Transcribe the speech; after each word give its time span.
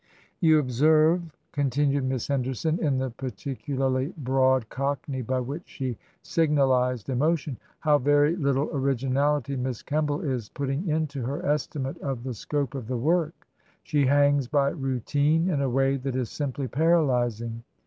]"You 0.41 0.57
observe," 0.57 1.21
continued 1.51 2.05
Miss 2.05 2.27
Henderson, 2.27 2.79
in 2.83 2.97
the 2.97 3.11
particularly 3.11 4.15
broad 4.17 4.67
cockney 4.69 5.21
by 5.21 5.39
which 5.41 5.61
she 5.69 5.95
signalized 6.23 7.07
emo 7.07 7.35
tion, 7.35 7.59
'* 7.71 7.79
how 7.81 7.99
very 7.99 8.35
little 8.35 8.67
originality 8.73 9.55
Miss 9.55 9.83
Kemball 9.83 10.23
is 10.25 10.49
putting 10.49 10.87
into 10.87 11.21
her 11.21 11.45
estimate 11.45 11.99
of 11.99 12.23
the 12.23 12.33
scope 12.33 12.73
of 12.73 12.87
the 12.87 12.97
work 12.97 13.33
1 13.33 13.33
She 13.83 14.05
hangs 14.07 14.47
by 14.47 14.69
routine 14.69 15.47
in 15.51 15.61
a 15.61 15.69
way 15.69 15.97
that 15.97 16.15
is 16.15 16.31
simply 16.31 16.67
paralyzing. 16.67 17.61